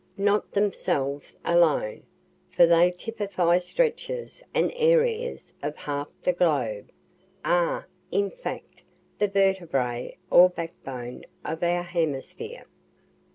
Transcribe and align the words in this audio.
Not 0.17 0.53
themselves 0.53 1.37
alone, 1.45 2.01
for 2.49 2.65
they 2.65 2.89
typify 2.89 3.59
stretches 3.59 4.41
and 4.51 4.73
areas 4.75 5.53
of 5.61 5.75
half 5.77 6.07
the 6.23 6.33
globe 6.33 6.89
are, 7.45 7.87
in 8.09 8.31
fact, 8.31 8.81
the 9.19 9.27
vertebrae 9.27 10.17
or 10.31 10.49
back 10.49 10.73
bone 10.83 11.25
of 11.45 11.61
our 11.61 11.83
hemisphere. 11.83 12.65